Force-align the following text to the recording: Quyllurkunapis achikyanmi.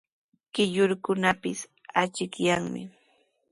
Quyllurkunapis 0.53 1.59
achikyanmi. 2.01 2.83